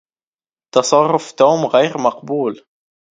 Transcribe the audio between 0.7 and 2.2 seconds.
تصرف توم غير